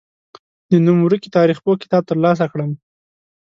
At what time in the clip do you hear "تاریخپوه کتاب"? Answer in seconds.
1.37-2.03